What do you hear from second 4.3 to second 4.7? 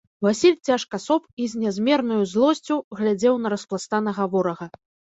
ворага.